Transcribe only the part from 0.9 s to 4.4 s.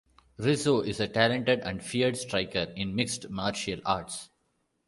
a talented and feared striker in mixed martial arts.